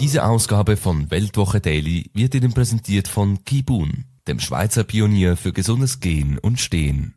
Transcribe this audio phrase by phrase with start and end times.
[0.00, 6.00] Diese Ausgabe von Weltwoche Daily wird Ihnen präsentiert von Kibun, dem Schweizer Pionier für gesundes
[6.00, 7.16] Gehen und Stehen.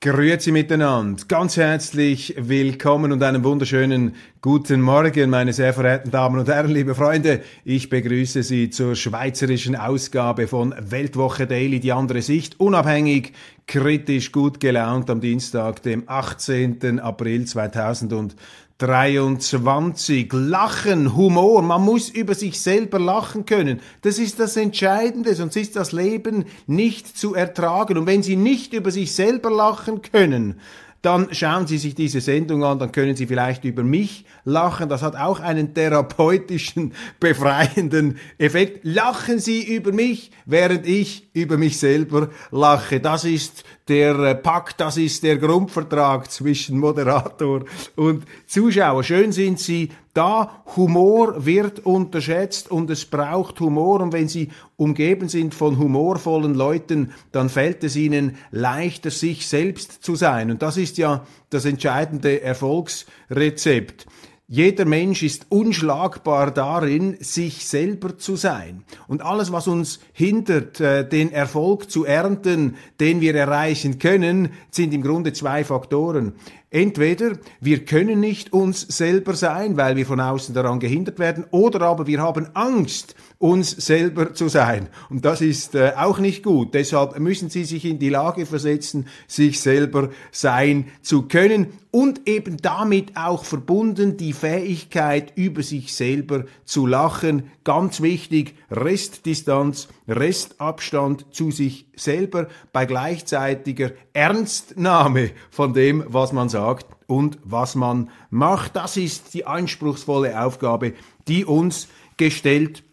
[0.00, 6.48] Grüezi miteinander, ganz herzlich willkommen und einen wunderschönen guten Morgen, meine sehr verehrten Damen und
[6.48, 7.42] Herren, liebe Freunde.
[7.64, 13.32] Ich begrüße Sie zur schweizerischen Ausgabe von Weltwoche Daily, die andere Sicht, unabhängig,
[13.66, 17.00] kritisch, gut gelaunt am Dienstag, dem 18.
[17.00, 18.36] April 2000
[18.80, 20.32] 23.
[20.32, 23.80] Lachen, Humor, man muss über sich selber lachen können.
[24.00, 27.98] Das ist das Entscheidende, sonst ist das Leben nicht zu ertragen.
[27.98, 30.58] Und wenn Sie nicht über sich selber lachen können,
[31.02, 34.88] dann schauen Sie sich diese Sendung an, dann können Sie vielleicht über mich lachen.
[34.88, 38.80] Das hat auch einen therapeutischen, befreienden Effekt.
[38.84, 43.00] Lachen Sie über mich, während ich über mich selber lache.
[43.00, 47.64] Das ist der äh, Pakt, das ist der Grundvertrag zwischen Moderator
[47.96, 49.02] und Zuschauer.
[49.02, 50.62] Schön sind Sie da.
[50.76, 54.00] Humor wird unterschätzt und es braucht Humor.
[54.00, 60.04] Und wenn Sie umgeben sind von humorvollen Leuten, dann fällt es Ihnen leichter, sich selbst
[60.04, 60.52] zu sein.
[60.52, 64.06] Und das ist ja das entscheidende Erfolgsrezept.
[64.52, 68.82] Jeder Mensch ist unschlagbar darin, sich selber zu sein.
[69.06, 74.92] Und alles, was uns hindert, äh, den Erfolg zu ernten, den wir erreichen können, sind
[74.92, 76.32] im Grunde zwei Faktoren.
[76.68, 81.82] Entweder wir können nicht uns selber sein, weil wir von außen daran gehindert werden, oder
[81.82, 84.90] aber wir haben Angst, uns selber zu sein.
[85.08, 86.74] Und das ist äh, auch nicht gut.
[86.74, 92.58] Deshalb müssen Sie sich in die Lage versetzen, sich selber sein zu können und eben
[92.58, 97.44] damit auch verbunden die Fähigkeit, über sich selber zu lachen.
[97.64, 106.88] Ganz wichtig, Restdistanz, Restabstand zu sich selber bei gleichzeitiger Ernstnahme von dem, was man sagt
[107.06, 108.76] und was man macht.
[108.76, 110.92] Das ist die anspruchsvolle Aufgabe,
[111.26, 112.84] die uns gestellt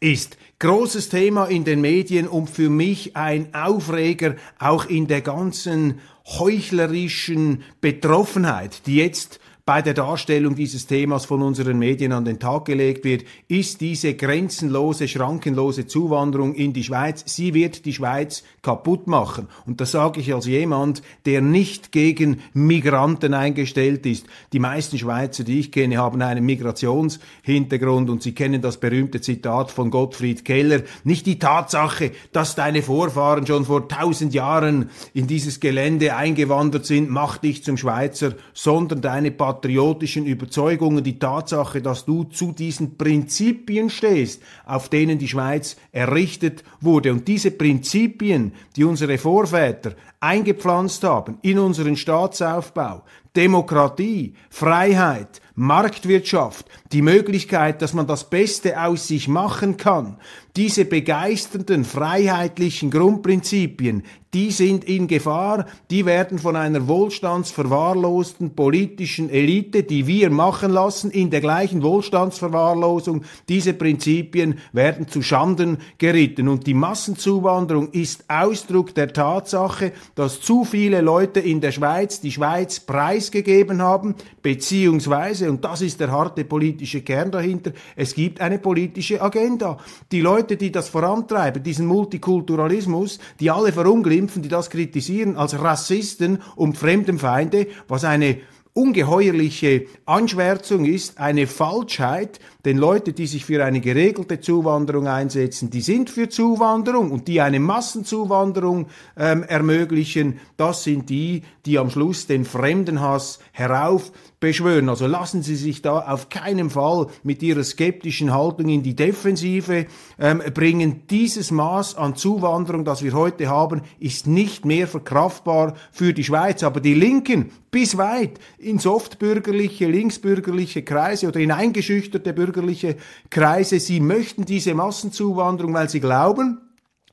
[0.00, 0.36] ist.
[0.58, 7.62] Großes Thema in den Medien und für mich ein Aufreger auch in der ganzen heuchlerischen
[7.80, 13.04] Betroffenheit, die jetzt bei der Darstellung dieses Themas von unseren Medien an den Tag gelegt
[13.04, 17.22] wird, ist diese grenzenlose, schrankenlose Zuwanderung in die Schweiz.
[17.26, 19.48] Sie wird die Schweiz kaputt machen.
[19.66, 24.26] Und das sage ich als jemand, der nicht gegen Migranten eingestellt ist.
[24.52, 29.70] Die meisten Schweizer, die ich kenne, haben einen Migrationshintergrund und sie kennen das berühmte Zitat
[29.70, 30.82] von Gottfried Keller.
[31.04, 37.10] Nicht die Tatsache, dass deine Vorfahren schon vor tausend Jahren in dieses Gelände eingewandert sind,
[37.10, 43.90] macht dich zum Schweizer, sondern deine patriotischen Überzeugungen, die Tatsache, dass du zu diesen Prinzipien
[43.90, 47.10] stehst, auf denen die Schweiz errichtet wurde.
[47.10, 53.02] Und diese Prinzipien, die unsere Vorväter eingepflanzt haben in unseren Staatsaufbau,
[53.34, 60.16] Demokratie, Freiheit, Marktwirtschaft, die Möglichkeit, dass man das Beste aus sich machen kann,
[60.56, 64.02] diese begeisternden freiheitlichen Grundprinzipien,
[64.32, 71.10] die sind in Gefahr, die werden von einer wohlstandsverwahrlosten politischen Elite, die wir machen lassen,
[71.10, 76.46] in der gleichen Wohlstandsverwahrlosung, diese Prinzipien werden zu Schanden geritten.
[76.46, 82.30] Und die Massenzuwanderung ist Ausdruck der Tatsache, dass zu viele Leute in der Schweiz die
[82.30, 88.60] Schweiz preisgegeben haben, beziehungsweise, und das ist der harte politische Kern dahinter, es gibt eine
[88.60, 89.78] politische Agenda.
[90.12, 96.42] Die Leute, die das vorantreiben, diesen Multikulturalismus, die alle verunglimpfen, die das kritisieren als Rassisten
[96.56, 98.38] und Fremdenfeinde, was eine
[98.72, 105.80] ungeheuerliche Anschwärzung ist, eine Falschheit, denn Leute, die sich für eine geregelte Zuwanderung einsetzen, die
[105.80, 108.86] sind für Zuwanderung und die eine Massenzuwanderung
[109.16, 114.88] ähm, ermöglichen, das sind die, die am Schluss den Fremdenhass herauf beschwören.
[114.88, 119.86] Also lassen Sie sich da auf keinen Fall mit Ihrer skeptischen Haltung in die Defensive
[120.18, 121.02] ähm, bringen.
[121.10, 126.62] Dieses Maß an Zuwanderung, das wir heute haben, ist nicht mehr verkraftbar für die Schweiz.
[126.62, 132.96] Aber die Linken bis weit in softbürgerliche, linksbürgerliche Kreise oder in eingeschüchterte bürgerliche
[133.30, 136.60] Kreise, sie möchten diese Massenzuwanderung, weil sie glauben,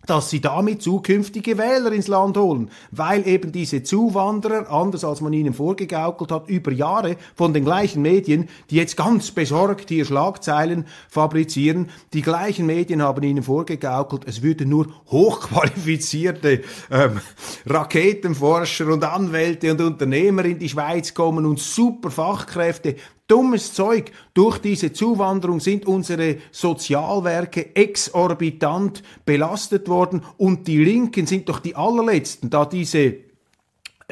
[0.06, 5.34] dass sie damit zukünftige Wähler ins Land holen, weil eben diese Zuwanderer, anders als man
[5.34, 10.86] ihnen vorgegaukelt hat, über Jahre von den gleichen Medien, die jetzt ganz besorgt hier Schlagzeilen
[11.10, 17.20] fabrizieren, die gleichen Medien haben ihnen vorgegaukelt, es würden nur hochqualifizierte ähm,
[17.66, 22.96] Raketenforscher und Anwälte und Unternehmer in die Schweiz kommen und super Fachkräfte,
[23.28, 24.12] dummes Zeug.
[24.34, 31.76] Durch diese Zuwanderung sind unsere Sozialwerke exorbitant belastet worden und die Linken sind doch die
[31.76, 33.27] allerletzten, da diese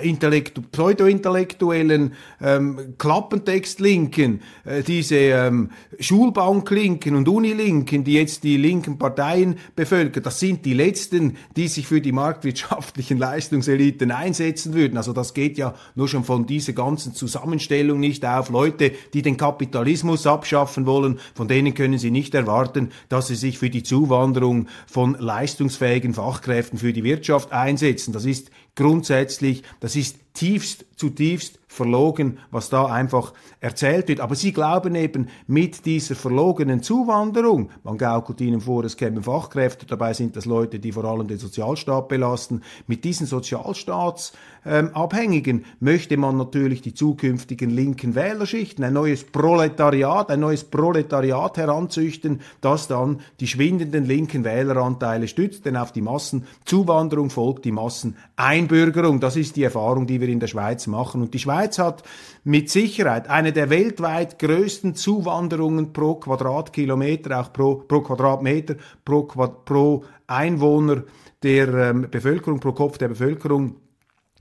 [0.01, 5.69] Intellektu pseudo-intellektuellen ähm, Klappentext-Linken, äh, diese ähm,
[6.01, 11.87] Schulbank-Linken und Unilinken, die jetzt die linken Parteien bevölkern, das sind die letzten, die sich
[11.87, 14.97] für die marktwirtschaftlichen Leistungseliten einsetzen würden.
[14.97, 18.49] Also das geht ja nur schon von dieser ganzen Zusammenstellung nicht auf.
[18.49, 23.59] Leute, die den Kapitalismus abschaffen wollen, von denen können Sie nicht erwarten, dass sie sich
[23.59, 28.11] für die Zuwanderung von leistungsfähigen Fachkräften für die Wirtschaft einsetzen.
[28.11, 34.21] Das ist grundsätzlich, das ist tiefst, zutiefst verlogen, was da einfach erzählt wird.
[34.21, 39.85] Aber sie glauben eben mit dieser verlogenen Zuwanderung, man gaukelt ihnen vor, es kämen Fachkräfte,
[39.85, 42.61] dabei sind das Leute, die vor allem den Sozialstaat belasten.
[42.87, 50.39] Mit diesen Sozialstaatsabhängigen ähm, möchte man natürlich die zukünftigen linken Wählerschichten, ein neues Proletariat, ein
[50.39, 57.65] neues Proletariat heranzüchten, das dann die schwindenden linken Wähleranteile stützt, denn auf die Massenzuwanderung folgt
[57.65, 59.19] die Masseneinbürgerung.
[59.19, 61.21] Das ist die Erfahrung, die wir in der Schweiz machen.
[61.21, 62.03] Und die Schweiz Schweiz hat
[62.43, 70.03] mit Sicherheit eine der weltweit größten Zuwanderungen pro Quadratkilometer, auch pro, pro Quadratmeter, pro, pro
[70.27, 71.03] Einwohner
[71.43, 73.77] der ähm, Bevölkerung, pro Kopf der Bevölkerung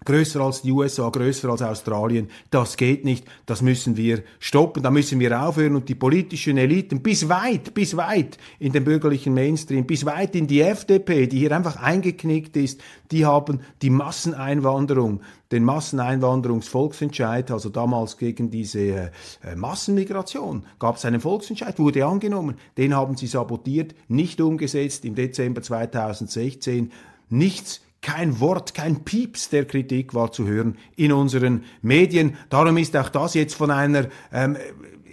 [0.05, 2.29] größer als die USA, größer als Australien.
[2.51, 3.25] Das geht nicht.
[3.47, 4.83] Das müssen wir stoppen.
[4.83, 9.35] Da müssen wir aufhören und die politischen Eliten bis weit, bis weit in den bürgerlichen
[9.35, 15.21] Mainstream, bis weit in die FDP, die hier einfach eingeknickt ist, die haben die Masseneinwanderung,
[15.55, 19.11] den Masseneinwanderungsvolksentscheid, also damals gegen diese äh,
[19.55, 22.57] Massenmigration, gab es einen Volksentscheid, wurde angenommen.
[22.77, 26.91] Den haben sie sabotiert, nicht umgesetzt im Dezember 2016.
[27.31, 32.37] Nichts kein Wort, kein Pieps der Kritik war zu hören in unseren Medien.
[32.51, 34.57] Darum ist auch das jetzt von einer ähm,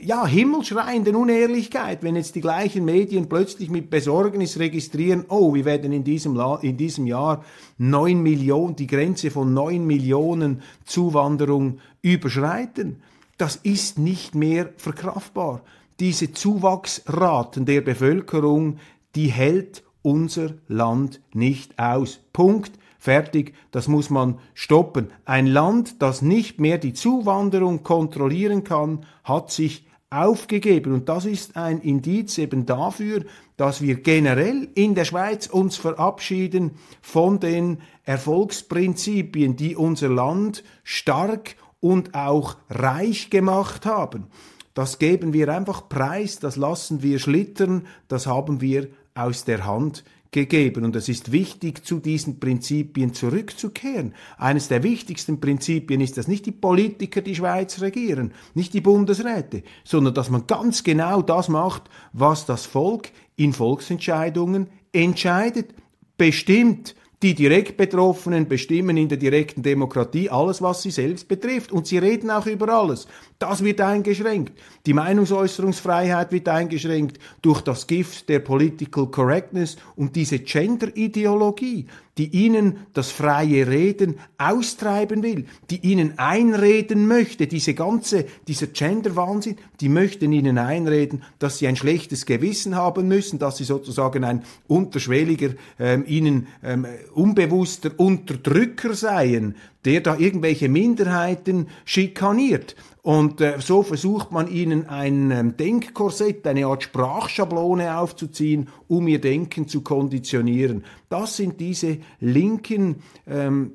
[0.04, 5.92] ja, himmelschreienden Unehrlichkeit, wenn jetzt die gleichen Medien plötzlich mit Besorgnis registrieren, oh, wir werden
[5.92, 7.44] in diesem, La in diesem Jahr
[7.78, 13.02] neun Millionen, die Grenze von neun Millionen Zuwanderung überschreiten.
[13.38, 15.62] Das ist nicht mehr verkraftbar.
[16.00, 18.78] Diese Zuwachsraten der Bevölkerung,
[19.16, 22.20] die hält unser Land nicht aus.
[22.34, 22.72] Punkt.
[22.98, 25.10] Fertig, das muss man stoppen.
[25.26, 30.94] Ein Land, das nicht mehr die Zuwanderung kontrollieren kann, hat sich aufgegeben.
[30.94, 33.24] Und das ist ein Indiz eben dafür,
[33.58, 36.72] dass wir generell in der Schweiz uns verabschieden
[37.02, 44.28] von den Erfolgsprinzipien, die unser Land stark und auch reich gemacht haben.
[44.74, 50.04] Das geben wir einfach preis, das lassen wir schlittern, das haben wir aus der Hand
[50.32, 50.86] gegeben.
[50.86, 54.14] Und es ist wichtig, zu diesen Prinzipien zurückzukehren.
[54.38, 59.64] Eines der wichtigsten Prinzipien ist, dass nicht die Politiker die Schweiz regieren, nicht die Bundesräte,
[59.84, 61.84] sondern dass man ganz genau das macht,
[62.14, 65.74] was das Volk in Volksentscheidungen entscheidet,
[66.18, 66.96] bestimmt.
[67.24, 71.72] Die direkt Betroffenen bestimmen in der direkten Demokratie alles, was sie selbst betrifft.
[71.72, 73.08] Und sie reden auch über alles.
[73.38, 74.54] Das wird eingeschränkt.
[74.88, 81.86] Die Meinungsäußerungsfreiheit wird eingeschränkt durch das Gift der Political Correctness und diese Gender-Ideologie,
[82.18, 89.58] die ihnen das freie Reden austreiben will, die ihnen einreden möchte, diese ganze, dieser Gender-Wahnsinn,
[89.80, 94.44] die möchten ihnen einreden, dass sie ein schlechtes Gewissen haben müssen, dass sie sozusagen ein
[94.68, 102.76] unterschwelliger, ähm, ihnen ähm, unbewusster Unterdrücker seien, der da irgendwelche Minderheiten schikaniert.
[103.02, 109.20] Und äh, so versucht man ihnen ein ähm, Denkkorsett, eine Art Sprachschablone aufzuziehen, um ihr
[109.20, 110.84] Denken zu konditionieren.
[111.10, 113.74] Das sind diese linken ähm,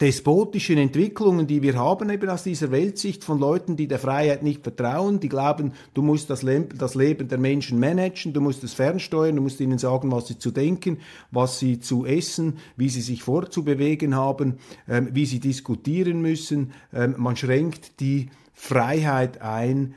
[0.00, 4.62] despotischen Entwicklungen, die wir haben, eben aus dieser Weltsicht von Leuten, die der Freiheit nicht
[4.62, 8.74] vertrauen, die glauben, du musst das, Le das Leben der Menschen managen, du musst es
[8.74, 10.98] fernsteuern, du musst ihnen sagen, was sie zu denken,
[11.30, 16.72] was sie zu essen, wie sie sich vorzubewegen haben, ähm, wie sie diskutieren müssen.
[16.92, 19.94] Ähm, man schränkt die Freiheit ein,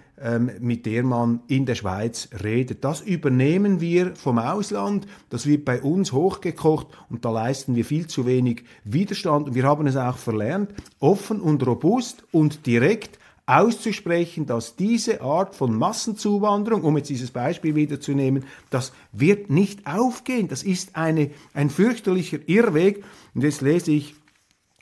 [0.59, 2.83] mit der man in der Schweiz redet.
[2.83, 8.07] Das übernehmen wir vom Ausland, das wird bei uns hochgekocht und da leisten wir viel
[8.07, 14.45] zu wenig Widerstand und wir haben es auch verlernt, offen und robust und direkt auszusprechen,
[14.45, 20.47] dass diese Art von Massenzuwanderung, um jetzt dieses Beispiel wiederzunehmen, das wird nicht aufgehen.
[20.47, 23.03] Das ist eine, ein fürchterlicher Irrweg.
[23.33, 24.15] Und jetzt lese ich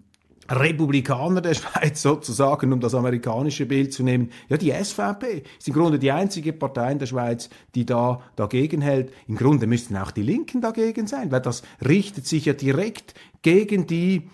[0.48, 4.30] Republikaner der Schweiz sozusagen, um das amerikanische Bild zu nehmen.
[4.48, 8.80] Ja, die SVP ist im Grunde die einzige Partei in der Schweiz, die da dagegen
[8.80, 9.12] hält.
[9.26, 13.86] Im Grunde müssten auch die Linken dagegen sein, weil das richtet sich ja direkt gegen
[13.86, 14.28] die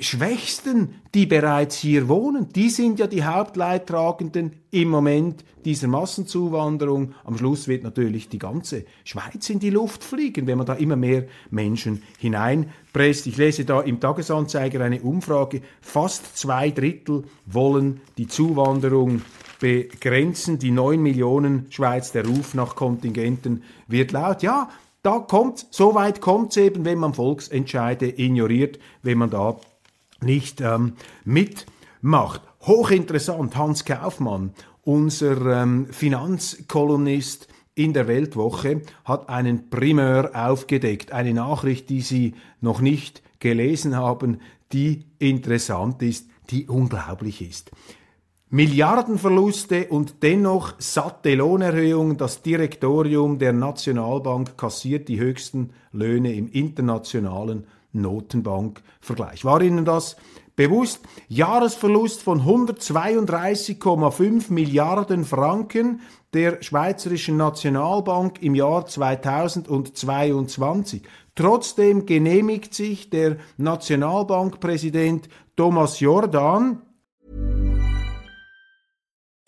[0.00, 7.14] Schwächsten, die bereits hier wohnen, die sind ja die Hauptleidtragenden im Moment dieser Massenzuwanderung.
[7.22, 10.96] Am Schluss wird natürlich die ganze Schweiz in die Luft fliegen, wenn man da immer
[10.96, 13.28] mehr Menschen hineinpresst.
[13.28, 19.22] Ich lese da im Tagesanzeiger eine Umfrage, fast zwei Drittel wollen die Zuwanderung
[19.60, 20.58] begrenzen.
[20.58, 24.42] Die neun Millionen Schweiz, der Ruf nach Kontingenten wird laut.
[24.42, 24.68] Ja,
[25.02, 29.56] da kommt, so weit kommt es eben, wenn man Volksentscheide ignoriert, wenn man da
[30.20, 30.94] nicht ähm,
[31.24, 32.42] mitmacht.
[32.62, 41.88] Hochinteressant, Hans Kaufmann, unser ähm, Finanzkolumnist in der Weltwoche, hat einen Primeur aufgedeckt, eine Nachricht,
[41.90, 44.40] die Sie noch nicht gelesen haben,
[44.72, 47.72] die interessant ist, die unglaublich ist.
[48.54, 52.18] Milliardenverluste und dennoch satte Lohnerhöhungen.
[52.18, 59.46] Das Direktorium der Nationalbank kassiert die höchsten Löhne im internationalen Notenbankvergleich.
[59.46, 60.16] War Ihnen das
[60.54, 61.00] bewusst?
[61.28, 66.02] Jahresverlust von 132,5 Milliarden Franken
[66.34, 71.04] der Schweizerischen Nationalbank im Jahr 2022.
[71.34, 76.82] Trotzdem genehmigt sich der Nationalbankpräsident Thomas Jordan,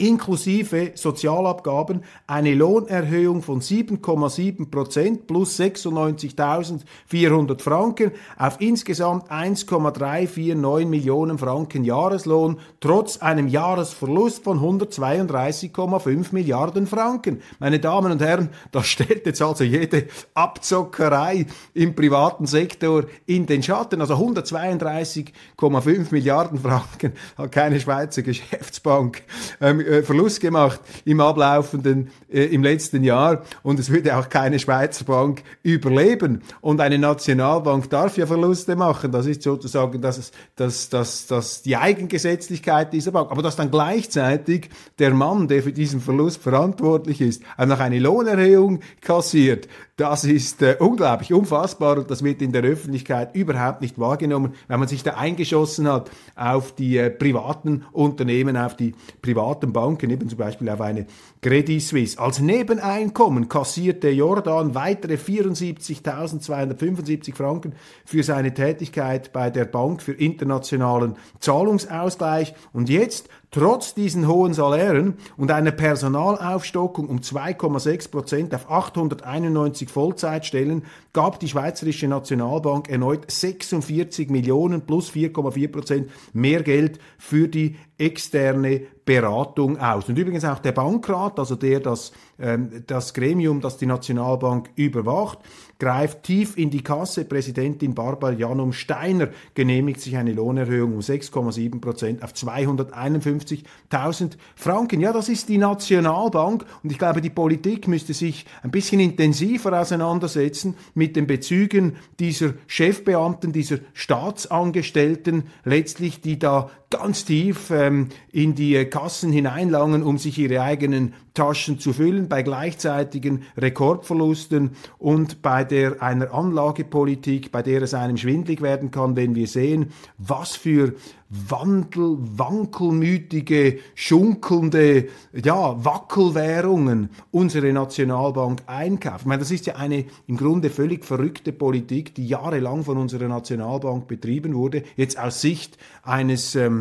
[0.00, 11.84] inklusive Sozialabgaben eine Lohnerhöhung von 7,7 Prozent plus 96.400 Franken auf insgesamt 1,349 Millionen Franken
[11.84, 17.42] Jahreslohn trotz einem Jahresverlust von 132,5 Milliarden Franken.
[17.58, 23.62] Meine Damen und Herren, das stellt jetzt also jede Abzockerei im privaten Sektor in den
[23.62, 24.00] Schatten.
[24.00, 29.22] Also 132,5 Milliarden Franken hat keine Schweizer Geschäftsbank
[29.60, 34.58] ähm, äh, Verlust gemacht im ablaufenden, äh, im letzten Jahr und es würde auch keine
[34.58, 36.42] Schweizer Bank überleben.
[36.60, 39.10] Und eine Nationalbank darf ja Verluste machen.
[39.10, 43.30] Das ist sozusagen das, das, das, das die Eigengesetzlichkeit dieser Bank.
[43.30, 47.98] Aber dass dann gleichzeitig der Mann, der für diesen Verlust verantwortlich ist, auch noch eine
[47.98, 49.68] Lohnerhöhung kassiert,
[50.00, 54.78] das ist äh, unglaublich, unfassbar und das wird in der Öffentlichkeit überhaupt nicht wahrgenommen, weil
[54.78, 60.26] man sich da eingeschossen hat auf die äh, privaten Unternehmen, auf die privaten Banken, eben
[60.30, 61.04] zum Beispiel auf eine
[61.42, 62.18] Credit Suisse.
[62.18, 67.74] Als Nebeneinkommen kassierte Jordan weitere 74.275 Franken
[68.06, 75.14] für seine Tätigkeit bei der Bank für internationalen Zahlungsausgleich und jetzt Trotz diesen hohen Salären
[75.36, 84.30] und einer Personalaufstockung um 2,6 Prozent auf 891 Vollzeitstellen gab die Schweizerische Nationalbank erneut 46
[84.30, 90.08] Millionen plus 4,4 Prozent mehr Geld für die externe Beratung aus.
[90.08, 95.40] Und übrigens auch der Bankrat, also der das, ähm, das Gremium, das die Nationalbank überwacht,
[95.80, 97.24] greift tief in die Kasse.
[97.24, 105.00] Präsidentin Barbara Janum Steiner genehmigt sich eine Lohnerhöhung um 6,7 Prozent auf 251.000 Franken.
[105.00, 109.78] Ja, das ist die Nationalbank und ich glaube, die Politik müsste sich ein bisschen intensiver
[109.78, 118.56] auseinandersetzen mit den Bezügen dieser Chefbeamten, dieser Staatsangestellten, letztlich, die da ganz tief ähm, in
[118.56, 125.62] die Kassen hineinlangen, um sich ihre eigenen Taschen zu füllen, bei gleichzeitigen Rekordverlusten und bei
[125.62, 130.94] der einer Anlagepolitik, bei der es einem schwindlig werden kann, wenn wir sehen, was für
[131.32, 139.20] Wandel, wankelmütige, schunkelnde, ja, Wackelwährungen unsere Nationalbank einkauft.
[139.20, 143.28] Ich meine, das ist ja eine im Grunde völlig verrückte Politik, die jahrelang von unserer
[143.28, 146.79] Nationalbank betrieben wurde, jetzt aus Sicht eines ähm,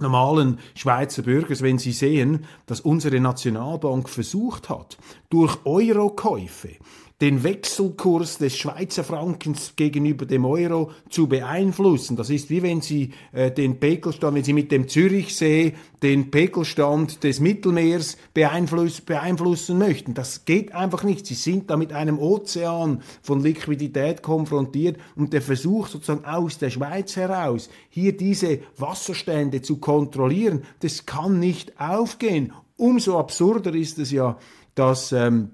[0.00, 6.70] normalen Schweizer Bürgers, wenn sie sehen, dass unsere Nationalbank versucht hat, durch Eurokäufe
[7.20, 12.16] den Wechselkurs des Schweizer Frankens gegenüber dem Euro zu beeinflussen.
[12.16, 17.22] Das ist wie wenn Sie äh, den Pegelstand, wenn Sie mit dem Zürichsee den Pegelstand
[17.22, 20.14] des Mittelmeers beeinfluss, beeinflussen möchten.
[20.14, 21.26] Das geht einfach nicht.
[21.26, 26.70] Sie sind da mit einem Ozean von Liquidität konfrontiert und der Versuch sozusagen aus der
[26.70, 32.52] Schweiz heraus hier diese Wasserstände zu kontrollieren, das kann nicht aufgehen.
[32.76, 34.38] Umso absurder ist es ja,
[34.74, 35.50] dass ähm,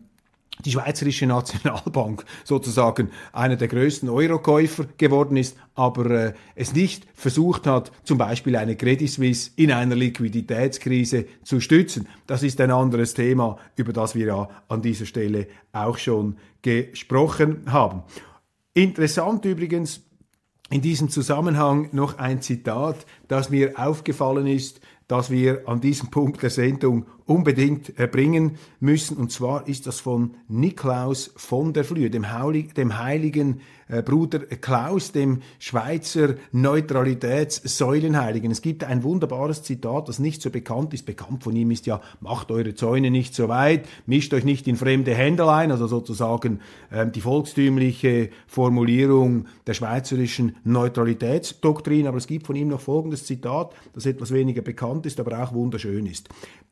[0.64, 7.66] die Schweizerische Nationalbank sozusagen einer der größten Eurokäufer geworden ist, aber äh, es nicht versucht
[7.66, 12.08] hat, zum Beispiel eine Credit Suisse in einer Liquiditätskrise zu stützen.
[12.26, 17.62] Das ist ein anderes Thema, über das wir ja an dieser Stelle auch schon gesprochen
[17.66, 18.02] haben.
[18.74, 20.02] Interessant übrigens
[20.68, 26.42] in diesem Zusammenhang noch ein Zitat, das mir aufgefallen ist, dass wir an diesem Punkt
[26.42, 29.16] der Sendung unbedingt erbringen müssen.
[29.16, 34.40] Und zwar ist das von Niklaus von der Flühe, dem, Heilig, dem heiligen äh, Bruder
[34.40, 38.50] Klaus, dem Schweizer Neutralitätssäulenheiligen.
[38.50, 41.06] Es gibt ein wunderbares Zitat, das nicht so bekannt ist.
[41.06, 44.74] Bekannt von ihm ist ja, macht eure Zäune nicht so weit, mischt euch nicht in
[44.76, 52.08] fremde Hände ein, also sozusagen äh, die volkstümliche Formulierung der schweizerischen Neutralitätsdoktrin.
[52.08, 55.54] Aber es gibt von ihm noch folgendes Zitat, das etwas weniger bekannt ist, aber auch
[55.54, 56.28] wunderschön ist.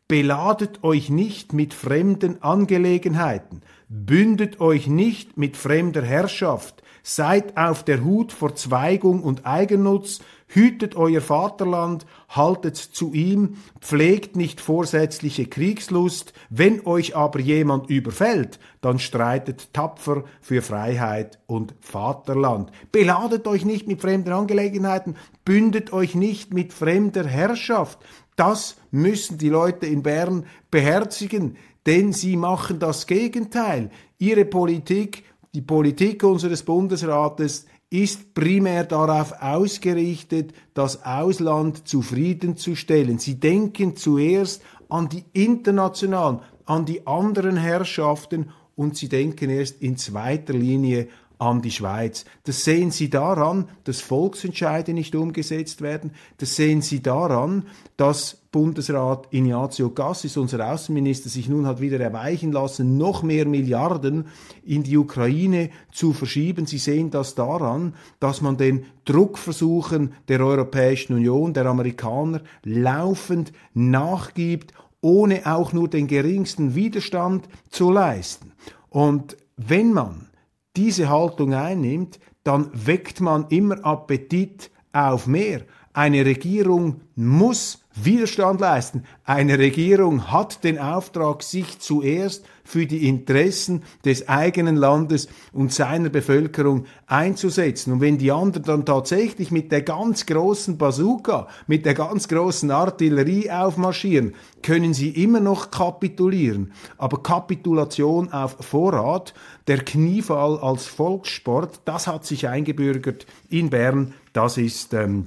[0.07, 8.03] Beladet euch nicht mit fremden Angelegenheiten, bündet euch nicht mit fremder Herrschaft, seid auf der
[8.03, 16.33] Hut vor Zweigung und Eigennutz, hütet euer Vaterland, haltet zu ihm, pflegt nicht vorsätzliche Kriegslust,
[16.49, 22.71] wenn euch aber jemand überfällt, dann streitet tapfer für Freiheit und Vaterland.
[22.91, 27.99] Beladet euch nicht mit fremden Angelegenheiten, bündet euch nicht mit fremder Herrschaft,
[28.37, 33.91] das müssen die Leute in Bern beherzigen, denn sie machen das Gegenteil.
[34.19, 43.19] Ihre Politik, die Politik unseres Bundesrates ist primär darauf ausgerichtet, das Ausland zufriedenzustellen.
[43.19, 49.97] Sie denken zuerst an die internationalen, an die anderen Herrschaften und sie denken erst in
[49.97, 51.07] zweiter Linie
[51.39, 52.25] an die Schweiz.
[52.45, 56.13] Das sehen Sie daran, dass Volksentscheide nicht umgesetzt werden.
[56.39, 62.53] Das sehen Sie daran, dass Bundesrat Ignazio Cassis, unser Außenminister, sich nun hat wieder erweichen
[62.53, 64.29] lassen, noch mehr Milliarden
[64.65, 66.65] in die Ukraine zu verschieben.
[66.65, 74.73] Sie sehen das daran, dass man den Druckversuchen der Europäischen Union, der Amerikaner, laufend nachgibt,
[75.01, 78.53] ohne auch nur den geringsten Widerstand zu leisten.
[78.89, 80.29] Und wenn man
[80.77, 85.63] diese Haltung einnimmt, dann weckt man immer Appetit auf mehr.
[85.93, 89.05] Eine Regierung muss Widerstand leisten.
[89.25, 96.09] Eine Regierung hat den Auftrag, sich zuerst für die Interessen des eigenen Landes und seiner
[96.09, 97.93] Bevölkerung einzusetzen.
[97.93, 102.73] Und wenn die anderen dann tatsächlich mit der ganz großen Bazooka, mit der ganz großen
[102.73, 106.73] Artillerie aufmarschieren, können sie immer noch kapitulieren.
[106.99, 109.35] Aber Kapitulation auf Vorrat,
[109.69, 114.15] der Kniefall als Volkssport, das hat sich eingebürgert in Bern.
[114.33, 115.27] Das ist ähm,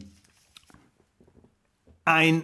[2.03, 2.43] ein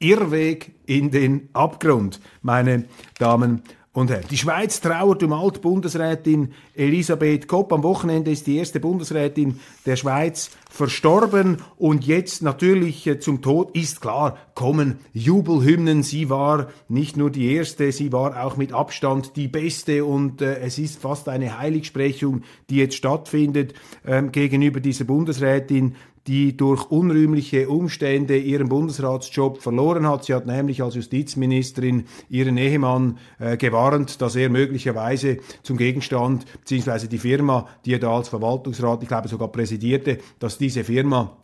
[0.00, 2.84] Irrweg in den Abgrund, meine
[3.18, 4.24] Damen und Herren.
[4.30, 7.72] Die Schweiz trauert um Altbundesrätin Elisabeth Kopp.
[7.72, 13.74] Am Wochenende ist die erste Bundesrätin der Schweiz verstorben und jetzt natürlich äh, zum Tod
[13.76, 16.04] ist klar, kommen Jubelhymnen.
[16.04, 20.60] Sie war nicht nur die erste, sie war auch mit Abstand die beste und äh,
[20.60, 23.74] es ist fast eine Heiligsprechung, die jetzt stattfindet
[24.06, 25.96] ähm, gegenüber dieser Bundesrätin
[26.28, 30.24] die durch unrühmliche Umstände ihren Bundesratsjob verloren hat.
[30.24, 37.08] Sie hat nämlich als Justizministerin ihren Ehemann äh, gewarnt, dass er möglicherweise zum Gegenstand, beziehungsweise
[37.08, 41.38] die Firma, die er da als Verwaltungsrat, ich glaube sogar präsidierte, dass diese Firma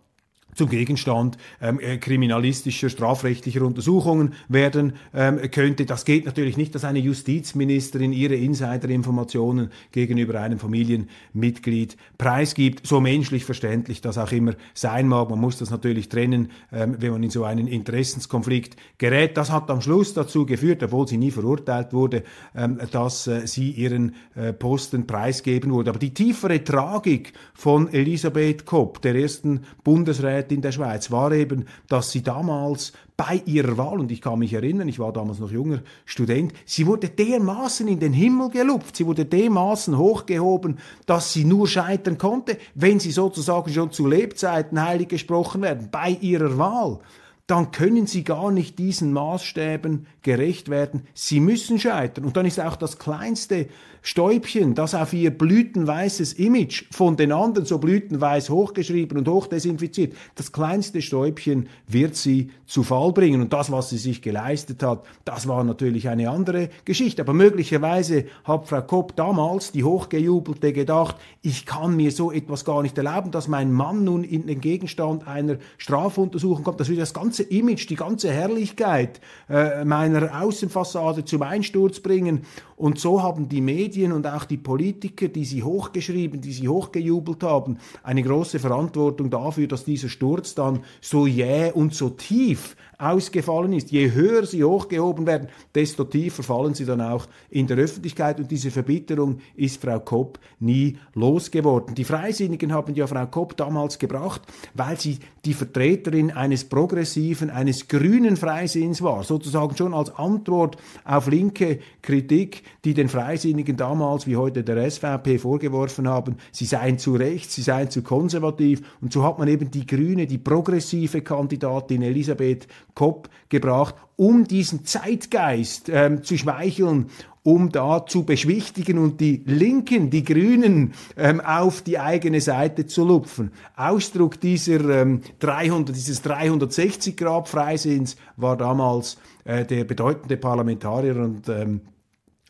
[0.55, 5.87] zum Gegenstand ähm, äh, kriminalistischer, strafrechtlicher Untersuchungen werden ähm, könnte.
[5.87, 12.87] Das geht natürlich nicht, dass eine Justizministerin ihre Insiderinformationen gegenüber einem Familienmitglied preisgibt.
[12.87, 15.31] So menschlich verständlich das auch immer sein mag.
[15.31, 19.37] Man muss das natürlich trennen, ähm, wenn man in so einen Interessenskonflikt gerät.
[19.37, 22.23] Das hat am Schluss dazu geführt, obwohl sie nie verurteilt wurde,
[22.55, 25.91] ähm, dass äh, sie ihren äh, Posten preisgeben wurde.
[25.91, 31.67] Aber die tiefere Tragik von Elisabeth Kopp, der ersten Bundesrätin, in der Schweiz war eben,
[31.89, 35.51] dass sie damals bei ihrer Wahl, und ich kann mich erinnern, ich war damals noch
[35.51, 41.45] junger Student, sie wurde dermaßen in den Himmel gelupft, sie wurde dermaßen hochgehoben, dass sie
[41.45, 46.99] nur scheitern konnte, wenn sie sozusagen schon zu Lebzeiten heilig gesprochen werden, bei ihrer Wahl
[47.47, 51.03] dann können sie gar nicht diesen Maßstäben gerecht werden.
[51.13, 52.25] Sie müssen scheitern.
[52.25, 53.69] Und dann ist auch das kleinste
[54.07, 60.53] Stäubchen, das auf ihr blütenweißes Image von den anderen so blütenweiß hochgeschrieben und hochdesinfiziert, das
[60.53, 63.41] kleinste Stäubchen wird sie zu Fall bringen.
[63.41, 67.23] Und das, was sie sich geleistet hat, das war natürlich eine andere Geschichte.
[67.23, 72.83] Aber möglicherweise hat Frau Kopp damals, die Hochgejubelte, gedacht, ich kann mir so etwas gar
[72.83, 76.79] nicht erlauben, dass mein Mann nun in den Gegenstand einer Strafuntersuchung kommt.
[76.79, 79.21] Das würde das ganze Image, die ganze Herrlichkeit
[79.51, 82.43] äh, meiner Außenfassade zum Einsturz bringen.
[82.77, 87.43] Und so haben die Medien und auch die Politiker, die sie hochgeschrieben, die sie hochgejubelt
[87.43, 93.73] haben, eine große Verantwortung dafür, dass dieser Sturz dann so jäh und so tief ausgefallen
[93.73, 93.91] ist.
[93.91, 98.51] Je höher sie hochgehoben werden, desto tiefer fallen sie dann auch in der Öffentlichkeit und
[98.51, 101.95] diese Verbitterung ist Frau Kopp nie losgeworden.
[101.95, 104.43] Die Freisinnigen haben ja Frau Kopp damals gebracht,
[104.75, 111.29] weil sie die Vertreterin eines progressiven, eines grünen Freisinns war, sozusagen schon als Antwort auf
[111.29, 117.15] linke Kritik, die den Freisinnigen damals wie heute der SVP vorgeworfen haben, sie seien zu
[117.15, 122.03] rechts, sie seien zu konservativ und so hat man eben die grüne, die progressive Kandidatin
[122.03, 127.07] Elisabeth Kopp gebracht, um diesen Zeitgeist ähm, zu schmeicheln
[127.45, 133.05] um da zu beschwichtigen und die Linken, die Grünen ähm, auf die eigene Seite zu
[133.05, 133.53] lupfen.
[133.77, 141.49] Ausdruck dieser ähm, 300, dieses 360 Grad Freisinns war damals äh, der bedeutende Parlamentarier und
[141.51, 141.83] ähm,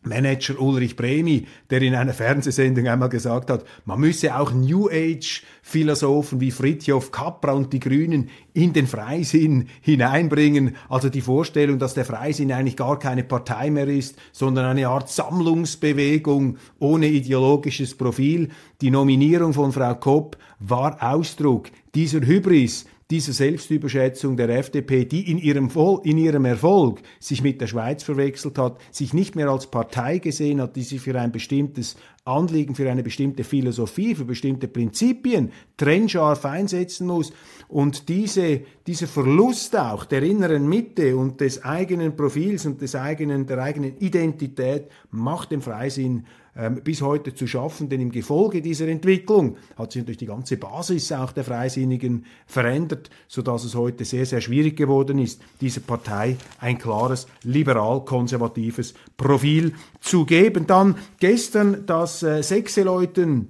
[0.06, 5.42] Manager Ulrich Bremi, der in einer Fernsehsendung einmal gesagt hat, man müsse auch New Age
[5.62, 10.76] Philosophen wie Fritjof Capra und die Grünen in den Freisinn hineinbringen.
[10.88, 15.08] Also die Vorstellung, dass der Freisinn eigentlich gar keine Partei mehr ist, sondern eine Art
[15.08, 18.50] Sammlungsbewegung ohne ideologisches Profil.
[18.80, 25.38] Die Nominierung von Frau Kopp war Ausdruck dieser Hybris, dieser Selbstüberschätzung der FDP, die in
[25.38, 25.70] ihrem,
[26.04, 30.60] in ihrem Erfolg sich mit der Schweiz verwechselt hat, sich nicht mehr als Partei gesehen
[30.60, 36.46] hat, die sich für ein bestimmtes Anliegen für eine bestimmte Philosophie, für bestimmte Prinzipien trennscharf
[36.46, 37.34] einsetzen muss.
[37.68, 43.46] Und diese, dieser Verlust auch der inneren Mitte und des eigenen Profils und des eigenen,
[43.46, 46.24] der eigenen Identität macht dem Freisinn
[46.56, 50.56] ähm, bis heute zu schaffen, denn im Gefolge dieser Entwicklung hat sich natürlich die ganze
[50.56, 55.80] Basis auch der Freisinnigen verändert, so dass es heute sehr, sehr schwierig geworden ist, dieser
[55.80, 60.66] Partei ein klares liberal-konservatives Profil zu geben.
[60.66, 63.48] Dann gestern das äh, Sechseläuten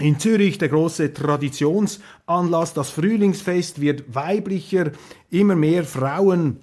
[0.00, 4.92] in Zürich der große Traditionsanlass, das Frühlingsfest wird weiblicher,
[5.30, 6.60] immer mehr Frauen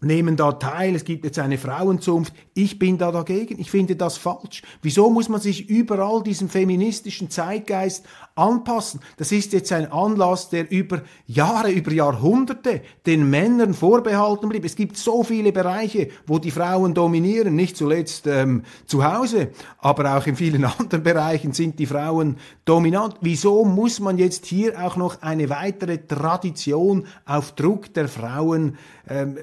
[0.00, 2.32] nehmen da teil, es gibt jetzt eine Frauenzunft.
[2.54, 4.62] Ich bin da dagegen, ich finde das falsch.
[4.82, 9.00] Wieso muss man sich überall diesem feministischen Zeitgeist anpassen?
[9.18, 14.64] Das ist jetzt ein Anlass, der über Jahre, über Jahrhunderte den Männern vorbehalten blieb.
[14.64, 20.16] Es gibt so viele Bereiche, wo die Frauen dominieren, nicht zuletzt ähm, zu Hause, aber
[20.16, 23.16] auch in vielen anderen Bereichen sind die Frauen dominant.
[23.20, 28.76] Wieso muss man jetzt hier auch noch eine weitere Tradition auf Druck der Frauen
[29.08, 29.36] ähm,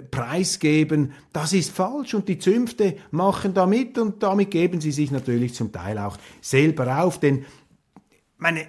[0.48, 5.54] preisgeben, das ist falsch und die Zünfte machen damit und damit geben sie sich natürlich
[5.54, 7.46] zum Teil auch selber auf, denn
[8.38, 8.68] meine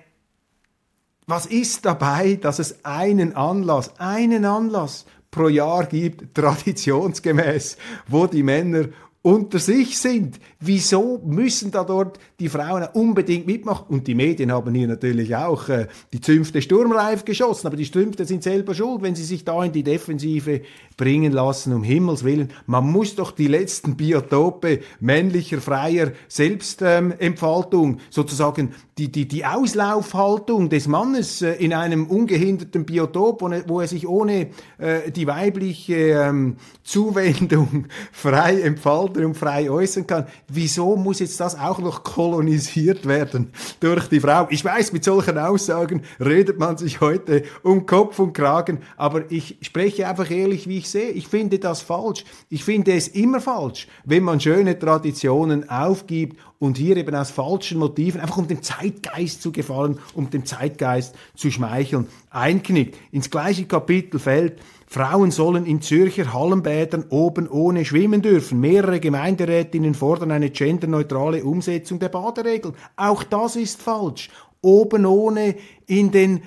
[1.30, 8.42] was ist dabei, dass es einen Anlass, einen Anlass pro Jahr gibt, traditionsgemäß, wo die
[8.42, 8.86] Männer
[9.22, 10.38] unter sich sind.
[10.60, 13.86] Wieso müssen da dort die Frauen unbedingt mitmachen?
[13.88, 18.24] Und die Medien haben hier natürlich auch äh, die Zünfte sturmreif geschossen, aber die Zünfte
[18.24, 20.62] sind selber schuld, wenn sie sich da in die Defensive
[20.96, 22.50] bringen lassen, um Himmels Willen.
[22.66, 30.68] Man muss doch die letzten Biotope männlicher, freier Selbstentfaltung, ähm, sozusagen die, die, die Auslaufhaltung
[30.68, 35.94] des Mannes äh, in einem ungehinderten Biotop, wo, wo er sich ohne äh, die weibliche
[35.94, 40.26] ähm, Zuwendung frei entfalten und frei äußern kann.
[40.48, 44.48] Wieso muss jetzt das auch noch kolonisiert werden durch die Frau?
[44.50, 49.58] Ich weiß, mit solchen Aussagen redet man sich heute um Kopf und Kragen, aber ich
[49.62, 51.10] spreche einfach ehrlich, wie ich sehe.
[51.10, 52.24] Ich finde das falsch.
[52.48, 57.78] Ich finde es immer falsch, wenn man schöne Traditionen aufgibt und hier eben aus falschen
[57.78, 62.96] Motiven, einfach um dem Zeitgeist zu gefallen, um dem Zeitgeist zu schmeicheln, einknickt.
[63.12, 68.60] Ins gleiche Kapitel fällt, Frauen sollen in Zürcher Hallenbädern oben ohne schwimmen dürfen.
[68.60, 72.74] Mehrere Gemeinderätinnen fordern eine genderneutrale Umsetzung der Baderegeln.
[72.96, 74.30] Auch das ist falsch.
[74.62, 76.42] Oben ohne in den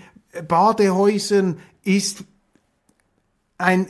[0.47, 2.23] Badehäusern ist
[3.57, 3.87] ein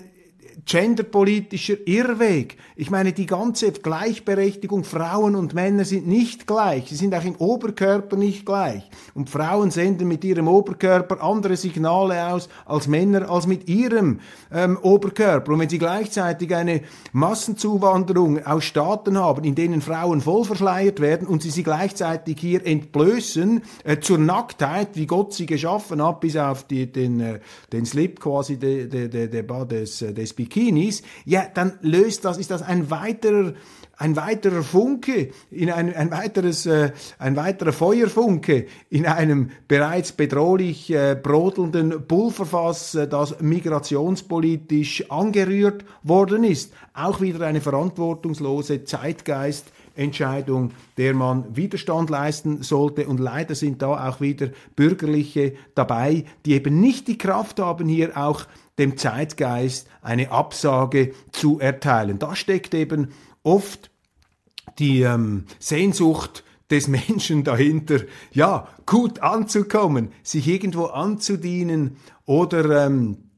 [0.66, 2.58] genderpolitischer Irrweg.
[2.76, 6.90] Ich meine, die ganze Gleichberechtigung, Frauen und Männer sind nicht gleich.
[6.90, 8.90] Sie sind auch im Oberkörper nicht gleich.
[9.14, 14.20] Und Frauen senden mit ihrem Oberkörper andere Signale aus als Männer als mit ihrem
[14.52, 15.54] ähm, Oberkörper.
[15.54, 21.28] Und wenn sie gleichzeitig eine Massenzuwanderung aus Staaten haben, in denen Frauen voll verschleiert werden
[21.28, 26.38] und sie sie gleichzeitig hier entblößen äh, zur Nacktheit, wie Gott sie geschaffen hat, bis
[26.38, 27.40] auf die, den, äh,
[27.72, 32.38] den Slip quasi de, de, de, de, des, äh, des Bikinis, ja, dann löst das,
[32.38, 33.54] ist das ein weiterer
[33.98, 40.90] ein weiterer Funke, in ein, ein, weiteres, äh, ein weiterer Feuerfunke in einem bereits bedrohlich
[40.92, 46.74] äh, brodelnden Pulverfass, äh, das migrationspolitisch angerührt worden ist.
[46.96, 48.86] Auch wieder eine verantwortungslose
[49.96, 53.08] Zeitgeistentscheidung, der man Widerstand leisten sollte.
[53.08, 58.18] Und leider sind da auch wieder Bürgerliche dabei, die eben nicht die Kraft haben, hier
[58.18, 58.46] auch
[58.78, 62.20] dem Zeitgeist eine Absage zu erteilen.
[62.20, 63.10] Da steckt eben
[63.44, 63.92] oft
[64.80, 68.00] die ähm, Sehnsucht des Menschen dahinter,
[68.32, 73.31] ja, gut anzukommen, sich irgendwo anzudienen oder ähm,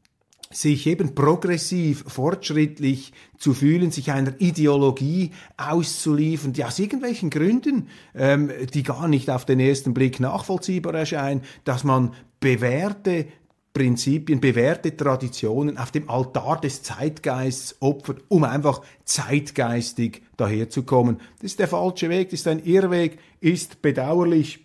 [0.53, 8.51] sich eben progressiv, fortschrittlich zu fühlen, sich einer Ideologie auszuliefern, die aus irgendwelchen Gründen, ähm,
[8.73, 13.25] die gar nicht auf den ersten Blick nachvollziehbar erscheinen, dass man bewährte
[13.73, 21.17] Prinzipien, bewährte Traditionen auf dem Altar des Zeitgeists opfert, um einfach zeitgeistig daherzukommen.
[21.39, 24.63] Das ist der falsche Weg, das ist ein Irrweg, ist bedauerlich,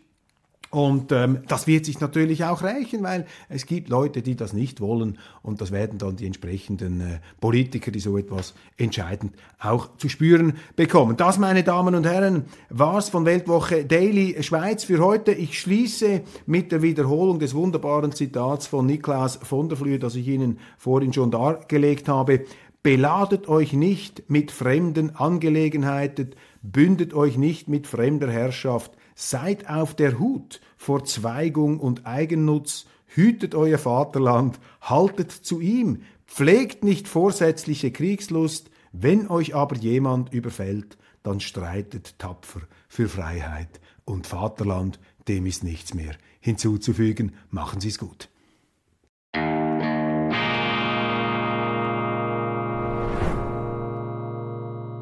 [0.71, 4.81] und ähm, das wird sich natürlich auch rächen, weil es gibt Leute, die das nicht
[4.81, 10.11] wollen und das werden dann die entsprechenden äh, Politiker, die so etwas entscheidend auch zu
[10.11, 11.17] spüren bekommen.
[11.17, 15.33] Das, meine Damen und Herren, war's von Weltwoche Daily Schweiz für heute.
[15.33, 20.29] Ich schließe mit der Wiederholung des wunderbaren Zitats von Niklaus von der Flühe, das ich
[20.29, 22.45] Ihnen vorhin schon dargelegt habe.
[22.83, 26.31] Beladet euch nicht mit fremden Angelegenheiten,
[26.63, 33.57] bündet euch nicht mit fremder Herrschaft, Seid auf der Hut vor Zweigung und Eigennutz, hütet
[33.57, 41.41] euer Vaterland, haltet zu ihm, pflegt nicht vorsätzliche Kriegslust, wenn euch aber jemand überfällt, dann
[41.41, 47.35] streitet tapfer für Freiheit und Vaterland, dem ist nichts mehr hinzuzufügen.
[47.51, 48.29] Machen Sie es gut.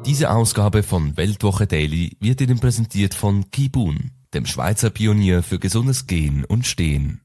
[0.07, 6.07] Diese Ausgabe von Weltwoche Daily wird Ihnen präsentiert von Kibun, dem Schweizer Pionier für gesundes
[6.07, 7.19] Gehen und Stehen.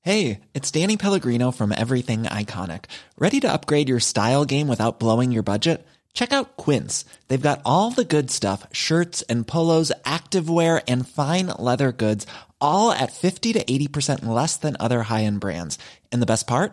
[0.00, 2.86] Hey, it's Danny Pellegrino from Everything Iconic.
[3.16, 5.86] Ready to upgrade your style game without blowing your budget?
[6.12, 7.04] Check out Quince.
[7.28, 12.26] They've got all the good stuff, shirts and polos, activewear and fine leather goods,
[12.60, 15.78] all at 50 to 80% less than other high-end brands.
[16.10, 16.72] And the best part?